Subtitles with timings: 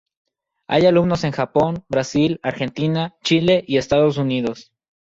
[0.67, 4.71] Hay alumnos en Japón, Brasil, Argentina, Chile y Estados Unidos.